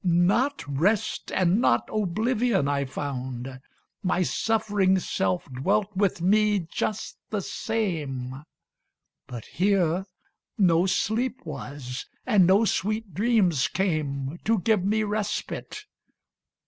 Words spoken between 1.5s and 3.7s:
not oblivion I found.